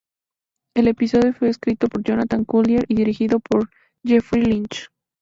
[0.75, 3.69] El episodio fue escrito por Jonathan Collier y dirigido por
[4.03, 4.89] Jeffrey Lynch.